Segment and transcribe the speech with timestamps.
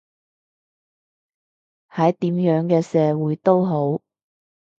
[1.91, 4.01] 喺點樣嘅社會都好